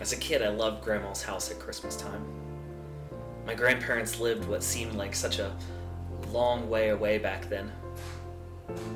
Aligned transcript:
As 0.00 0.14
a 0.14 0.16
kid, 0.16 0.40
I 0.40 0.48
loved 0.48 0.82
Grandma's 0.82 1.22
house 1.22 1.50
at 1.50 1.58
Christmas 1.58 1.94
time. 1.94 2.24
My 3.46 3.54
grandparents 3.54 4.18
lived 4.18 4.48
what 4.48 4.62
seemed 4.62 4.94
like 4.94 5.14
such 5.14 5.38
a 5.38 5.54
long 6.30 6.70
way 6.70 6.88
away 6.88 7.18
back 7.18 7.50
then, 7.50 7.70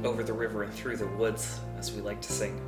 over 0.03 0.23
the 0.23 0.33
river 0.33 0.62
and 0.62 0.73
through 0.73 0.97
the 0.97 1.07
woods, 1.07 1.61
as 1.79 1.93
we 1.93 2.01
like 2.01 2.23
to 2.23 2.33
sing. 2.33 2.59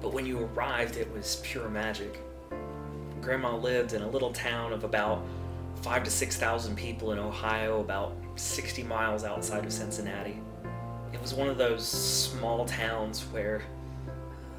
But 0.00 0.14
when 0.14 0.24
you 0.24 0.44
arrived, 0.44 0.96
it 0.96 1.12
was 1.12 1.42
pure 1.44 1.68
magic. 1.68 2.22
Grandma 3.20 3.54
lived 3.54 3.92
in 3.92 4.00
a 4.00 4.08
little 4.08 4.32
town 4.32 4.72
of 4.72 4.82
about 4.82 5.22
five 5.82 6.02
to 6.04 6.10
six 6.10 6.36
thousand 6.36 6.76
people 6.76 7.12
in 7.12 7.18
Ohio, 7.18 7.80
about 7.80 8.16
60 8.36 8.82
miles 8.84 9.22
outside 9.22 9.66
of 9.66 9.72
Cincinnati. 9.72 10.40
It 11.12 11.20
was 11.20 11.34
one 11.34 11.48
of 11.48 11.58
those 11.58 11.86
small 11.86 12.64
towns 12.64 13.22
where 13.32 13.62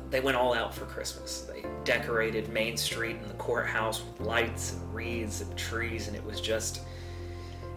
they 0.09 0.19
went 0.19 0.38
all 0.38 0.53
out 0.53 0.73
for 0.73 0.86
Christmas. 0.86 1.41
They 1.41 1.66
decorated 1.83 2.50
Main 2.50 2.77
Street 2.77 3.17
and 3.17 3.30
the 3.30 3.36
courthouse 3.36 4.02
with 4.03 4.25
lights 4.25 4.73
and 4.73 4.94
wreaths 4.94 5.41
and 5.41 5.58
trees, 5.58 6.08
and 6.08 6.16
it 6.16 6.23
was 6.23 6.39
just 6.39 6.81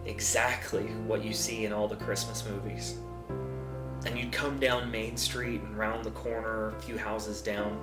exactly 0.05 0.83
what 1.05 1.23
you 1.23 1.33
see 1.33 1.65
in 1.65 1.73
all 1.73 1.87
the 1.87 1.95
Christmas 1.95 2.45
movies. 2.47 2.95
And 4.05 4.17
you'd 4.17 4.31
come 4.31 4.59
down 4.59 4.89
Main 4.89 5.17
Street 5.17 5.61
and 5.61 5.77
round 5.77 6.03
the 6.03 6.11
corner, 6.11 6.69
a 6.69 6.81
few 6.81 6.97
houses 6.97 7.41
down, 7.41 7.77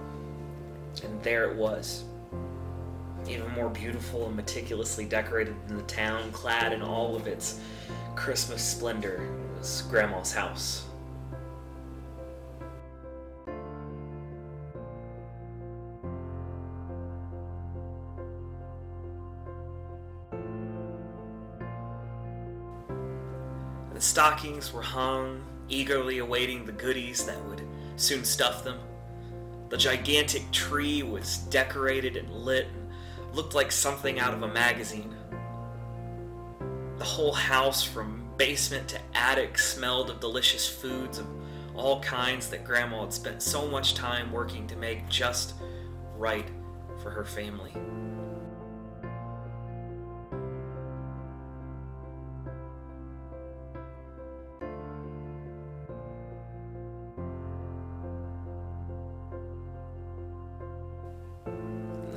and 1.05 1.23
there 1.23 1.51
it 1.51 1.57
was. 1.57 2.05
Even 3.29 3.51
more 3.53 3.69
beautiful 3.69 4.27
and 4.27 4.35
meticulously 4.35 5.05
decorated 5.05 5.55
than 5.67 5.77
the 5.77 5.83
town, 5.85 6.33
clad 6.33 6.73
in 6.73 6.83
all 6.83 7.15
of 7.15 7.27
its 7.27 7.61
Christmas 8.17 8.65
splendor, 8.65 9.29
was 9.59 9.83
Grandma's 9.83 10.33
house. 10.33 10.88
The 23.99 24.05
stockings 24.05 24.73
were 24.73 24.81
hung, 24.81 25.45
eagerly 25.69 26.19
awaiting 26.19 26.65
the 26.65 26.71
goodies 26.71 27.27
that 27.27 27.45
would 27.47 27.63
soon 27.97 28.25
stuff 28.25 28.63
them. 28.63 28.79
The 29.71 29.77
gigantic 29.77 30.49
tree 30.53 31.03
was 31.03 31.39
decorated 31.51 32.17
and 32.17 32.31
lit 32.33 32.69
and 32.69 33.35
looked 33.35 33.57
like 33.57 33.73
something 33.73 34.21
out 34.21 34.33
of 34.33 34.45
a 34.45 34.55
magazine. 34.55 35.13
The 36.99 37.05
whole 37.05 37.33
house, 37.33 37.83
from 37.83 38.31
basement 38.37 38.87
to 38.91 39.01
attic, 39.15 39.59
smelled 39.59 40.11
of 40.11 40.21
delicious 40.21 40.69
foods 40.69 41.19
of 41.19 41.27
all 41.75 42.01
kinds 42.01 42.49
that 42.51 42.63
Grandma 42.63 43.01
had 43.01 43.13
spent 43.13 43.43
so 43.43 43.67
much 43.67 43.95
time 43.95 44.31
working 44.31 44.69
to 44.69 44.77
make 44.77 45.09
just 45.09 45.55
right 46.17 46.49
for 47.03 47.11
her 47.11 47.25
family. 47.25 47.75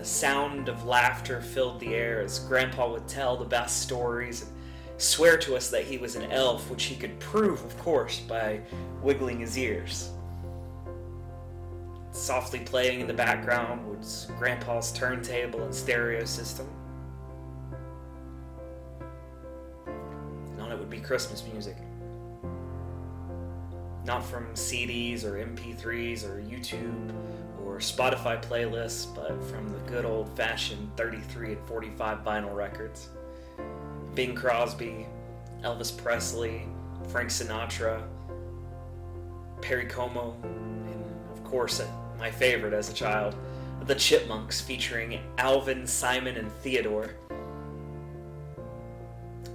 The 0.02 0.08
sound 0.08 0.68
of 0.68 0.84
laughter 0.84 1.42
filled 1.42 1.80
the 1.80 1.94
air 1.94 2.22
as 2.22 2.40
Grandpa 2.40 2.92
would 2.92 3.08
tell 3.08 3.38
the 3.38 3.46
best 3.46 3.84
stories 3.84 4.42
and 4.42 4.52
swear 4.98 5.38
to 5.38 5.56
us 5.56 5.70
that 5.70 5.84
he 5.84 6.00
was 6.00 6.16
an 6.16 6.32
elf, 6.32 6.72
which 6.72 6.86
he 6.86 6.96
could 6.96 7.20
prove, 7.20 7.64
of 7.64 7.78
course, 7.78 8.20
by 8.20 8.62
wiggling 9.04 9.42
his 9.42 9.56
ears. 9.60 10.10
Softly 12.14 12.62
playing 12.62 13.02
in 13.02 13.06
the 13.06 13.14
background 13.14 13.88
was 13.96 14.28
Grandpa's 14.40 14.92
turntable 14.92 15.62
and 15.62 15.76
stereo 15.76 16.26
system. 16.26 16.68
And 19.86 20.62
on 20.62 20.72
it 20.72 20.80
would 20.80 20.90
be 20.90 21.00
Christmas 21.00 21.44
music. 21.54 21.78
Not 24.04 24.26
from 24.26 24.48
CDs 24.56 25.24
or 25.24 25.34
MP3s 25.34 26.26
or 26.26 26.42
YouTube 26.42 27.14
or 27.66 27.78
Spotify 27.78 28.42
playlists, 28.42 29.14
but 29.16 29.44
from 29.46 29.70
the 29.70 29.80
good 29.80 30.06
old 30.06 30.36
fashioned 30.36 30.92
33 30.98 31.54
and 31.54 31.68
45 31.68 32.24
vinyl 32.24 32.56
records. 32.56 33.10
Bing 34.16 34.36
Crosby, 34.36 35.08
Elvis 35.64 35.96
Presley, 35.96 36.68
Frank 37.10 37.30
Sinatra, 37.30 38.04
Perry 39.62 39.86
Como, 39.86 40.36
and 40.44 41.06
of 41.32 41.44
course, 41.44 41.80
uh, 41.80 41.88
my 42.18 42.32
favorite 42.32 42.74
as 42.74 42.90
a 42.90 42.94
child, 42.94 43.36
The 43.86 43.96
Chipmunks 43.96 44.60
featuring 44.60 45.20
Alvin, 45.38 45.88
Simon, 45.88 46.38
and 46.38 46.52
Theodore. 46.52 47.16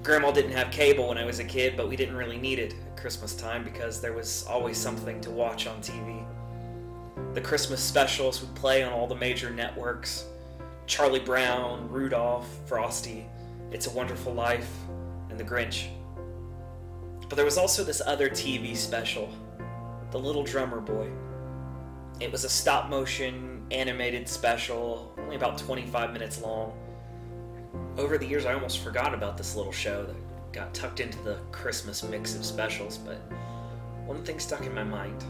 Grandma 0.03 0.31
didn't 0.31 0.53
have 0.53 0.71
cable 0.71 1.09
when 1.09 1.19
I 1.19 1.25
was 1.25 1.41
a 1.41 1.45
kid, 1.45 1.77
but 1.77 1.89
we 1.89 1.97
didn't 1.97 2.15
really 2.15 2.39
need 2.39 2.61
it 2.61 2.75
at 2.75 2.97
Christmas 2.97 3.35
time 3.35 3.65
because 3.65 4.01
there 4.01 4.13
was 4.13 4.47
always 4.49 4.79
something 4.79 5.21
to 5.21 5.31
watch 5.31 5.67
on 5.67 5.81
TV. 5.81 6.25
The 7.37 7.43
Christmas 7.43 7.83
specials 7.83 8.41
would 8.41 8.55
play 8.55 8.83
on 8.83 8.95
all 8.95 9.07
the 9.07 9.15
major 9.15 9.51
networks 9.51 10.25
Charlie 10.87 11.21
Brown, 11.21 11.87
Rudolph, 11.91 12.49
Frosty, 12.65 13.27
It's 13.71 13.87
a 13.87 13.91
Wonderful 13.91 14.33
Life, 14.33 14.71
and 15.29 15.39
The 15.39 15.45
Grinch. 15.45 15.89
But 17.29 17.37
there 17.37 17.45
was 17.45 17.59
also 17.59 17.85
this 17.85 18.01
other 18.01 18.31
TV 18.31 18.75
special, 18.75 19.31
The 20.13 20.19
Little 20.19 20.45
Drummer 20.45 20.81
Boy. 20.81 21.11
It 22.21 22.33
was 22.33 22.45
a 22.45 22.49
stop 22.49 22.89
motion 22.89 23.67
animated 23.71 24.27
special, 24.31 25.13
only 25.19 25.37
about 25.37 25.59
25 25.59 26.15
minutes 26.15 26.41
long. 26.41 26.73
Over 27.99 28.17
the 28.17 28.27
years, 28.27 28.47
I 28.47 28.55
almost 28.55 28.79
forgot 28.79 29.13
about 29.13 29.37
this 29.37 29.55
little 29.57 29.73
show 29.73 30.07
that 30.07 30.53
got 30.55 30.73
tucked 30.73 31.01
into 31.01 31.19
the 31.23 31.39
Christmas 31.53 32.03
mix 32.03 32.35
of 32.35 32.47
specials, 32.47 32.97
but 32.97 33.21
one 34.07 34.25
thing 34.25 34.41
stuck 34.41 34.65
in 34.65 34.75
my 34.75 34.85
mind 34.85 35.23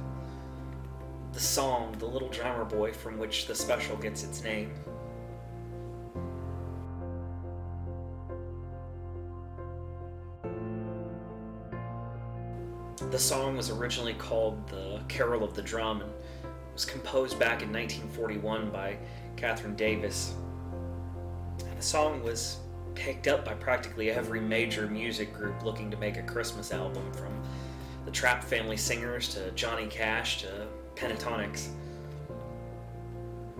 the 1.36 1.42
song, 1.42 1.94
The 1.98 2.06
Little 2.06 2.30
Drummer 2.30 2.64
Boy, 2.64 2.94
from 2.94 3.18
which 3.18 3.46
the 3.46 3.54
special 3.54 3.94
gets 3.98 4.24
its 4.24 4.42
name. 4.42 4.72
The 13.10 13.18
song 13.18 13.54
was 13.54 13.68
originally 13.68 14.14
called 14.14 14.66
The 14.68 15.02
Carol 15.08 15.44
of 15.44 15.52
the 15.52 15.60
Drum 15.60 16.00
and 16.00 16.10
was 16.72 16.86
composed 16.86 17.38
back 17.38 17.60
in 17.60 17.70
1941 17.70 18.70
by 18.70 18.96
Katherine 19.36 19.76
Davis. 19.76 20.32
And 21.68 21.78
the 21.78 21.82
song 21.82 22.22
was 22.22 22.60
picked 22.94 23.28
up 23.28 23.44
by 23.44 23.52
practically 23.52 24.10
every 24.10 24.40
major 24.40 24.86
music 24.86 25.34
group 25.34 25.62
looking 25.62 25.90
to 25.90 25.98
make 25.98 26.16
a 26.16 26.22
Christmas 26.22 26.72
album, 26.72 27.12
from 27.12 27.38
the 28.06 28.10
Trapp 28.10 28.42
Family 28.42 28.78
Singers 28.78 29.28
to 29.34 29.50
Johnny 29.50 29.86
Cash 29.88 30.40
to 30.40 30.66
Pentatonix. 30.96 31.68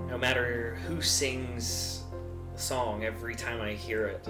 No 0.09 0.17
matter 0.17 0.79
who 0.87 1.03
sings 1.03 2.03
the 2.53 2.59
song, 2.59 3.05
every 3.05 3.35
time 3.35 3.61
I 3.61 3.73
hear 3.73 4.07
it, 4.07 4.27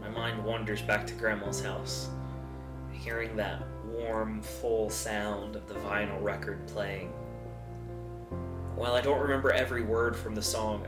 my 0.00 0.08
mind 0.08 0.44
wanders 0.44 0.80
back 0.80 1.06
to 1.08 1.14
Grandma's 1.14 1.60
house, 1.60 2.08
hearing 2.92 3.34
that 3.36 3.62
warm, 3.84 4.40
full 4.40 4.88
sound 4.90 5.56
of 5.56 5.66
the 5.66 5.74
vinyl 5.74 6.22
record 6.22 6.66
playing. 6.68 7.08
While 8.76 8.94
I 8.94 9.00
don't 9.00 9.20
remember 9.20 9.50
every 9.50 9.82
word 9.82 10.14
from 10.14 10.36
the 10.36 10.42
song, 10.42 10.86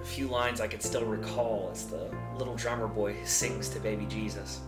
a 0.00 0.04
few 0.04 0.28
lines 0.28 0.60
I 0.60 0.68
can 0.68 0.80
still 0.80 1.04
recall 1.04 1.70
as 1.72 1.86
the 1.86 2.14
little 2.36 2.54
drummer 2.54 2.86
boy 2.86 3.16
sings 3.24 3.68
to 3.70 3.80
baby 3.80 4.06
Jesus. 4.06 4.60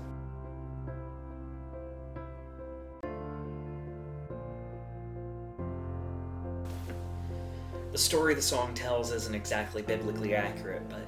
The 7.94 8.00
story 8.00 8.34
the 8.34 8.42
song 8.42 8.74
tells 8.74 9.12
isn't 9.12 9.36
exactly 9.36 9.80
biblically 9.80 10.34
accurate, 10.34 10.82
but 10.88 11.06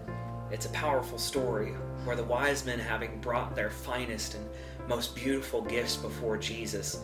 it's 0.53 0.67
a 0.67 0.69
powerful 0.69 1.19
story 1.19 1.73
where 2.05 2.15
the 2.15 2.23
wise 2.23 2.65
men, 2.65 2.79
having 2.79 3.19
brought 3.19 3.57
their 3.57 3.71
finest 3.71 4.37
and 4.37 4.49
most 4.89 5.17
beautiful 5.17 5.63
gifts 5.63 5.97
before 5.97 6.37
Jesus, 6.37 7.01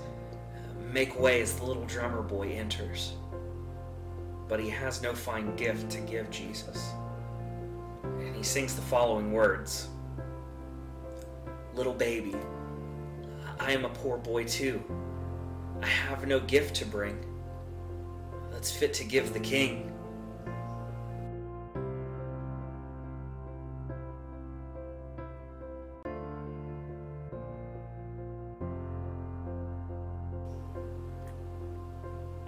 make 0.93 1.19
way 1.19 1.41
as 1.41 1.57
the 1.57 1.65
little 1.65 1.85
drummer 1.87 2.23
boy 2.23 2.51
enters. 2.51 3.15
But 4.47 4.61
he 4.61 4.69
has 4.71 5.03
no 5.03 5.15
fine 5.15 5.57
gift 5.57 5.91
to 5.91 6.01
give 6.03 6.31
Jesus. 6.31 6.93
And 8.05 8.37
he 8.37 8.45
sings 8.45 8.77
the 8.77 8.83
following 8.83 9.33
words 9.33 9.89
Little 11.75 11.95
baby, 11.95 12.37
I 13.59 13.73
am 13.73 13.85
a 13.85 13.89
poor 13.89 14.17
boy 14.17 14.45
too. 14.45 14.81
I 15.83 15.87
have 15.87 16.29
no 16.29 16.39
gift 16.39 16.77
to 16.77 16.85
bring 16.85 17.32
that's 18.63 18.71
fit 18.71 18.95
to 18.95 19.03
give 19.03 19.33
the 19.33 19.41
king. 19.41 19.91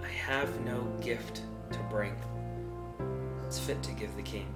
I 0.01 0.07
have 0.07 0.57
no 0.61 0.87
gift 1.01 1.41
to 1.71 1.79
bring. 1.89 2.15
is 3.49 3.59
fit 3.59 3.83
to 3.83 3.91
give 3.91 4.15
the 4.15 4.21
king. 4.21 4.47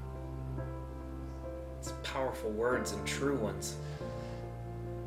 It's 1.78 1.92
powerful 2.04 2.52
words 2.52 2.94
and 2.94 3.06
true 3.06 3.36
ones 3.36 3.76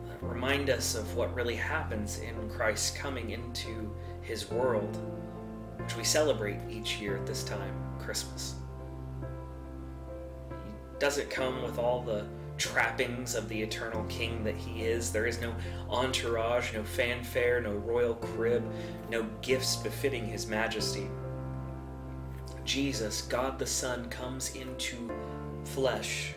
that 0.06 0.22
remind 0.22 0.68
us 0.68 0.96
of 0.96 1.16
what 1.16 1.34
really 1.34 1.56
happens 1.56 2.18
in 2.18 2.50
Christ 2.50 2.94
coming 2.94 3.30
into 3.30 3.90
his 4.20 4.50
world, 4.50 4.98
which 5.82 5.96
we 5.96 6.04
celebrate 6.04 6.58
each 6.70 7.00
year 7.00 7.16
at 7.16 7.26
this 7.26 7.42
time, 7.44 7.74
Christmas. 7.98 8.54
He 10.50 10.98
doesn't 10.98 11.30
come 11.30 11.62
with 11.62 11.78
all 11.78 12.02
the 12.02 12.26
trappings 12.56 13.34
of 13.34 13.48
the 13.48 13.60
eternal 13.60 14.04
king 14.04 14.44
that 14.44 14.56
he 14.56 14.82
is. 14.82 15.10
There 15.10 15.26
is 15.26 15.40
no 15.40 15.52
entourage, 15.90 16.72
no 16.72 16.84
fanfare, 16.84 17.60
no 17.60 17.72
royal 17.72 18.14
crib, 18.14 18.64
no 19.10 19.26
gifts 19.40 19.76
befitting 19.76 20.26
his 20.26 20.46
majesty. 20.46 21.08
Jesus, 22.64 23.22
God 23.22 23.58
the 23.58 23.66
Son, 23.66 24.08
comes 24.08 24.54
into 24.54 25.10
flesh, 25.64 26.34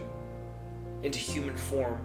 into 1.03 1.19
human 1.19 1.55
form, 1.55 2.03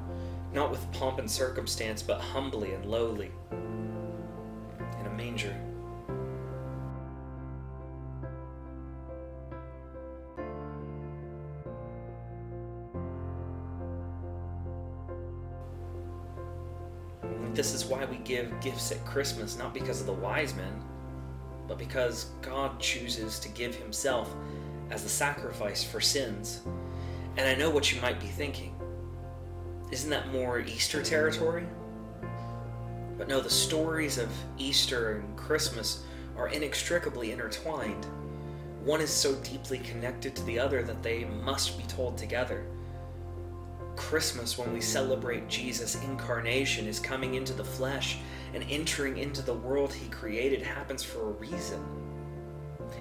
not 0.52 0.70
with 0.70 0.92
pomp 0.92 1.18
and 1.18 1.30
circumstance, 1.30 2.02
but 2.02 2.20
humbly 2.20 2.74
and 2.74 2.84
lowly, 2.84 3.30
This 17.60 17.74
is 17.74 17.84
why 17.84 18.06
we 18.06 18.16
give 18.16 18.58
gifts 18.62 18.90
at 18.90 19.04
Christmas, 19.04 19.58
not 19.58 19.74
because 19.74 20.00
of 20.00 20.06
the 20.06 20.14
wise 20.14 20.54
men, 20.54 20.82
but 21.68 21.76
because 21.76 22.30
God 22.40 22.80
chooses 22.80 23.38
to 23.38 23.50
give 23.50 23.74
Himself 23.74 24.34
as 24.90 25.02
the 25.02 25.10
sacrifice 25.10 25.84
for 25.84 26.00
sins. 26.00 26.62
And 27.36 27.46
I 27.46 27.54
know 27.54 27.68
what 27.68 27.92
you 27.92 28.00
might 28.00 28.18
be 28.18 28.28
thinking. 28.28 28.74
Isn't 29.92 30.08
that 30.08 30.32
more 30.32 30.60
Easter 30.60 31.02
territory? 31.02 31.66
But 33.18 33.28
no, 33.28 33.42
the 33.42 33.50
stories 33.50 34.16
of 34.16 34.30
Easter 34.56 35.16
and 35.18 35.36
Christmas 35.36 36.04
are 36.38 36.48
inextricably 36.48 37.30
intertwined. 37.30 38.06
One 38.84 39.02
is 39.02 39.10
so 39.10 39.34
deeply 39.34 39.80
connected 39.80 40.34
to 40.36 40.42
the 40.44 40.58
other 40.58 40.82
that 40.82 41.02
they 41.02 41.26
must 41.26 41.76
be 41.76 41.84
told 41.84 42.16
together. 42.16 42.64
Christmas, 44.00 44.56
when 44.56 44.72
we 44.72 44.80
celebrate 44.80 45.46
Jesus' 45.46 45.94
incarnation, 46.02 46.86
is 46.86 46.98
coming 46.98 47.34
into 47.34 47.52
the 47.52 47.62
flesh 47.62 48.16
and 48.54 48.64
entering 48.70 49.18
into 49.18 49.42
the 49.42 49.52
world 49.52 49.92
he 49.92 50.08
created, 50.08 50.62
happens 50.62 51.04
for 51.04 51.20
a 51.20 51.32
reason. 51.32 51.84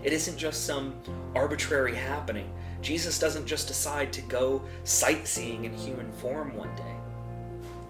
It 0.03 0.11
isn't 0.11 0.37
just 0.37 0.65
some 0.65 0.93
arbitrary 1.33 1.95
happening. 1.95 2.51
Jesus 2.81 3.17
doesn't 3.17 3.47
just 3.47 3.67
decide 3.67 4.11
to 4.11 4.21
go 4.23 4.61
sightseeing 4.83 5.63
in 5.63 5.73
human 5.73 6.11
form 6.11 6.53
one 6.55 6.75
day. 6.75 6.95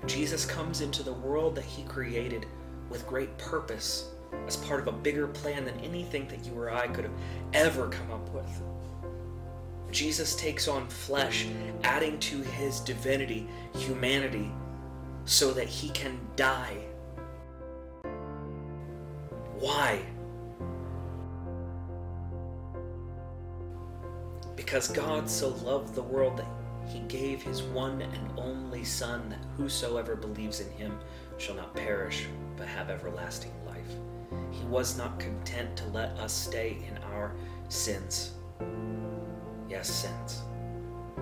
Jesus 0.06 0.46
comes 0.46 0.80
into 0.80 1.02
the 1.02 1.12
world 1.12 1.56
that 1.56 1.66
he 1.66 1.84
created 1.84 2.46
with 2.92 3.08
great 3.08 3.36
purpose 3.40 4.12
as 4.48 4.56
part 4.56 4.80
of 4.80 4.88
a 4.88 4.94
bigger 4.94 5.28
plan 5.28 5.66
than 5.66 5.80
anything 5.80 6.28
that 6.28 6.46
you 6.46 6.54
or 6.54 6.72
I 6.72 6.88
could 6.88 7.06
have 7.06 7.20
ever 7.54 7.90
come 7.90 8.12
up 8.12 8.30
with. 8.30 8.62
Jesus 9.92 10.36
takes 10.36 10.68
on 10.68 10.88
flesh, 10.88 11.48
adding 11.84 12.20
to 12.20 12.42
his 12.42 12.80
divinity 12.80 13.48
humanity 13.76 14.52
so 15.26 15.52
that 15.52 15.68
he 15.68 15.90
can 15.90 16.20
die. 16.36 16.78
Why? 19.60 20.02
Because 24.56 24.88
God 24.88 25.30
so 25.30 25.50
loved 25.64 25.96
the 25.96 26.04
world 26.04 26.38
that 26.38 26.46
he 26.88 27.00
gave 27.02 27.42
his 27.42 27.64
one 27.64 28.02
and 28.02 28.30
only 28.38 28.84
Son, 28.84 29.30
that 29.30 29.40
whosoever 29.58 30.16
believes 30.16 30.60
in 30.60 30.72
him 30.72 30.98
shall 31.38 31.56
not 31.56 31.76
perish, 31.76 32.28
but 32.58 32.68
have 32.68 32.90
everlasting 32.90 33.54
life. 33.66 33.78
He 34.52 34.66
was 34.66 34.98
not 34.98 35.20
content 35.20 35.76
to 35.78 35.86
let 35.88 36.10
us 36.20 36.34
stay 36.34 36.78
in 36.88 36.98
our 37.04 37.34
sins 37.70 38.34
yes, 39.70 39.90
sins. 39.90 40.42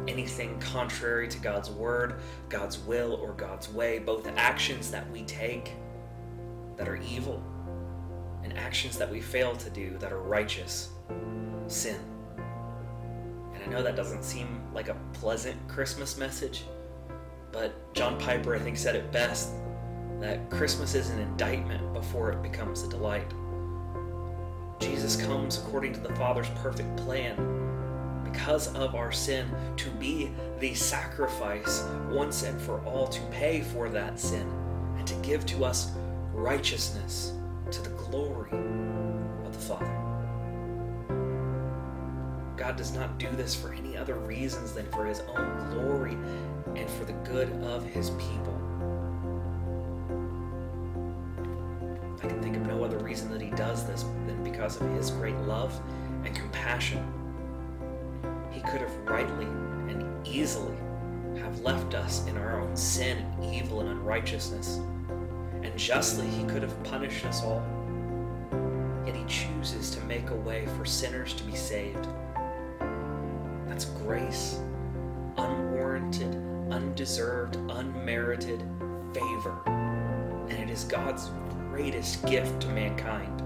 Anything 0.07 0.59
contrary 0.59 1.27
to 1.27 1.37
God's 1.39 1.69
word, 1.69 2.21
God's 2.49 2.79
will, 2.79 3.13
or 3.15 3.33
God's 3.33 3.71
way, 3.71 3.99
both 3.99 4.27
actions 4.37 4.89
that 4.91 5.09
we 5.11 5.23
take 5.23 5.73
that 6.77 6.87
are 6.87 6.97
evil 6.97 7.43
and 8.43 8.57
actions 8.57 8.97
that 8.97 9.11
we 9.11 9.19
fail 9.19 9.55
to 9.55 9.69
do 9.69 9.97
that 9.97 10.13
are 10.13 10.21
righteous, 10.21 10.89
sin. 11.67 11.99
And 13.53 13.63
I 13.63 13.67
know 13.67 13.83
that 13.83 13.95
doesn't 13.95 14.23
seem 14.23 14.61
like 14.73 14.87
a 14.87 14.95
pleasant 15.13 15.67
Christmas 15.67 16.17
message, 16.17 16.63
but 17.51 17.93
John 17.93 18.17
Piper, 18.19 18.55
I 18.55 18.59
think, 18.59 18.77
said 18.77 18.95
it 18.95 19.11
best 19.11 19.51
that 20.19 20.49
Christmas 20.49 20.95
is 20.95 21.09
an 21.09 21.19
indictment 21.19 21.93
before 21.93 22.31
it 22.31 22.41
becomes 22.41 22.83
a 22.83 22.89
delight. 22.89 23.31
Jesus 24.79 25.15
comes 25.15 25.57
according 25.57 25.93
to 25.93 25.99
the 25.99 26.13
Father's 26.15 26.49
perfect 26.61 26.95
plan 26.97 27.35
because 28.37 28.73
of 28.75 28.93
our 28.93 29.11
sin 29.11 29.49
to 29.75 29.89
be 29.91 30.29
the 30.59 30.73
sacrifice 30.75 31.83
once 32.11 32.43
and 32.43 32.61
for 32.61 32.79
all 32.85 33.07
to 33.07 33.19
pay 33.31 33.61
for 33.61 33.89
that 33.89 34.19
sin 34.19 34.47
and 34.95 35.07
to 35.07 35.15
give 35.15 35.43
to 35.43 35.65
us 35.65 35.91
righteousness 36.33 37.33
to 37.71 37.81
the 37.81 37.89
glory 37.89 38.51
of 39.43 39.53
the 39.53 39.59
Father. 39.59 39.85
God 42.55 42.75
does 42.75 42.93
not 42.93 43.17
do 43.17 43.27
this 43.31 43.55
for 43.55 43.73
any 43.73 43.97
other 43.97 44.15
reasons 44.15 44.71
than 44.71 44.85
for 44.91 45.05
his 45.05 45.21
own 45.35 45.71
glory 45.71 46.15
and 46.75 46.87
for 46.91 47.05
the 47.05 47.13
good 47.13 47.51
of 47.63 47.83
his 47.85 48.11
people. 48.11 48.53
I 52.23 52.27
can 52.27 52.41
think 52.43 52.55
of 52.55 52.67
no 52.67 52.83
other 52.83 52.99
reason 52.99 53.31
that 53.31 53.41
he 53.41 53.49
does 53.51 53.87
this 53.87 54.03
than 54.27 54.43
because 54.43 54.79
of 54.79 54.87
his 54.91 55.09
great 55.09 55.37
love 55.39 55.79
and 56.23 56.35
compassion 56.35 57.03
could 58.67 58.81
have 58.81 58.95
rightly 59.05 59.45
and 59.45 60.27
easily 60.27 60.75
have 61.39 61.59
left 61.61 61.93
us 61.93 62.25
in 62.27 62.37
our 62.37 62.59
own 62.59 62.75
sin, 62.75 63.17
and 63.17 63.53
evil, 63.53 63.79
and 63.79 63.89
unrighteousness. 63.89 64.79
And 65.63 65.77
justly 65.77 66.27
he 66.27 66.43
could 66.45 66.61
have 66.61 66.83
punished 66.83 67.25
us 67.25 67.43
all. 67.43 67.65
Yet 69.05 69.15
he 69.15 69.23
chooses 69.25 69.91
to 69.91 70.01
make 70.01 70.29
a 70.31 70.35
way 70.35 70.65
for 70.77 70.85
sinners 70.85 71.33
to 71.33 71.43
be 71.43 71.55
saved. 71.55 72.07
That's 73.67 73.85
grace, 73.85 74.59
unwarranted, 75.37 76.35
undeserved, 76.71 77.55
unmerited 77.69 78.63
favor. 79.13 79.61
And 79.65 80.59
it 80.59 80.69
is 80.69 80.83
God's 80.83 81.29
greatest 81.69 82.25
gift 82.25 82.61
to 82.61 82.67
mankind. 82.69 83.41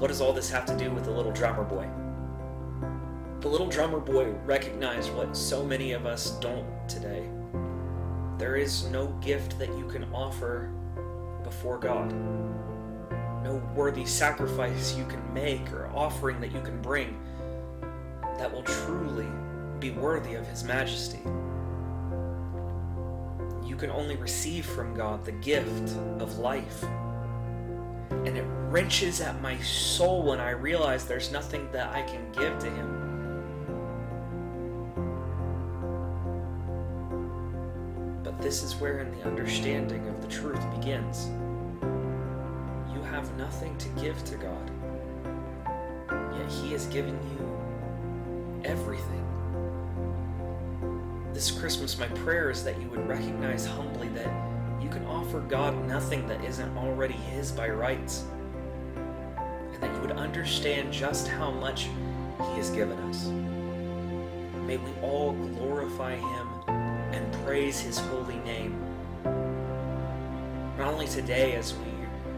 What 0.00 0.08
does 0.08 0.22
all 0.22 0.32
this 0.32 0.48
have 0.48 0.64
to 0.64 0.74
do 0.78 0.90
with 0.90 1.04
the 1.04 1.10
little 1.10 1.30
drummer 1.30 1.62
boy? 1.62 1.86
The 3.40 3.48
little 3.48 3.68
drummer 3.68 4.00
boy 4.00 4.30
recognized 4.46 5.12
what 5.12 5.36
so 5.36 5.62
many 5.62 5.92
of 5.92 6.06
us 6.06 6.30
don't 6.40 6.66
today. 6.88 7.28
There 8.38 8.56
is 8.56 8.84
no 8.84 9.08
gift 9.20 9.58
that 9.58 9.68
you 9.76 9.86
can 9.88 10.04
offer 10.14 10.72
before 11.44 11.78
God, 11.78 12.14
no 13.44 13.62
worthy 13.74 14.06
sacrifice 14.06 14.96
you 14.96 15.04
can 15.04 15.34
make 15.34 15.70
or 15.70 15.90
offering 15.94 16.40
that 16.40 16.50
you 16.50 16.62
can 16.62 16.80
bring 16.80 17.20
that 18.38 18.50
will 18.50 18.62
truly 18.62 19.28
be 19.80 19.90
worthy 19.90 20.32
of 20.32 20.46
His 20.46 20.64
majesty. 20.64 21.20
You 23.68 23.76
can 23.76 23.90
only 23.90 24.16
receive 24.16 24.64
from 24.64 24.94
God 24.94 25.26
the 25.26 25.32
gift 25.32 25.94
of 26.20 26.38
life 26.38 26.82
and 28.10 28.36
it 28.36 28.44
wrenches 28.70 29.20
at 29.20 29.42
my 29.42 29.58
soul 29.58 30.22
when 30.22 30.38
I 30.38 30.50
realize 30.50 31.04
there's 31.04 31.32
nothing 31.32 31.68
that 31.72 31.92
I 31.92 32.02
can 32.02 32.30
give 32.30 32.56
to 32.60 32.70
him. 32.70 33.00
But 38.22 38.40
this 38.40 38.62
is 38.62 38.76
wherein 38.76 39.10
the 39.10 39.26
understanding 39.26 40.06
of 40.06 40.22
the 40.22 40.28
truth 40.28 40.62
begins. 40.78 41.28
You 42.94 43.02
have 43.02 43.36
nothing 43.36 43.76
to 43.78 43.88
give 44.00 44.22
to 44.26 44.36
God, 44.36 44.70
yet 46.38 46.48
He 46.48 46.70
has 46.70 46.86
given 46.86 47.18
you 47.32 48.62
everything. 48.64 49.26
This 51.34 51.50
Christmas, 51.50 51.98
my 51.98 52.06
prayer 52.06 52.50
is 52.50 52.62
that 52.62 52.80
you 52.80 52.88
would 52.90 53.08
recognize 53.08 53.66
humbly 53.66 54.08
that 54.10 54.32
you 54.80 54.88
can 54.88 55.04
offer 55.06 55.40
God 55.40 55.88
nothing 55.88 56.28
that 56.28 56.44
isn't 56.44 56.78
already 56.78 57.14
His 57.14 57.50
by 57.50 57.68
rights. 57.68 58.26
Would 60.10 60.18
understand 60.18 60.92
just 60.92 61.28
how 61.28 61.52
much 61.52 61.82
He 61.84 62.56
has 62.56 62.68
given 62.70 62.98
us. 62.98 63.28
May 64.66 64.76
we 64.76 64.90
all 65.02 65.34
glorify 65.34 66.16
Him 66.16 66.48
and 67.12 67.32
praise 67.44 67.78
his 67.78 68.00
holy 68.00 68.38
name. 68.38 68.76
Not 70.76 70.88
only 70.88 71.06
today 71.06 71.54
as 71.54 71.74
we 71.74 71.92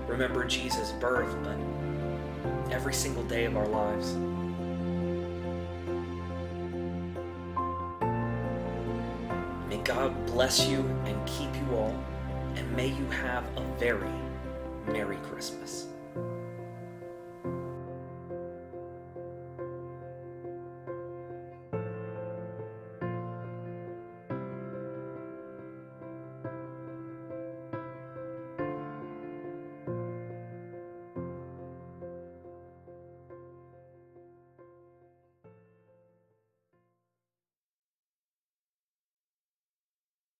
remember 0.07 0.45
Jesus' 0.45 0.93
birth, 0.93 1.35
but 1.43 1.57
every 2.71 2.93
single 2.93 3.23
day 3.23 3.47
of 3.47 3.57
our 3.57 3.67
lives. 3.67 4.17
May 9.71 9.79
God 9.79 10.26
bless 10.26 10.69
you 10.69 10.81
and 11.07 11.26
keep 11.26 11.57
you 11.57 11.75
all, 11.75 11.99
and 12.55 12.71
may 12.76 12.88
you 12.88 13.07
have 13.07 13.45
a 13.57 13.62
very 13.79 14.12
Merry 14.88 15.17
Christmas. 15.23 15.87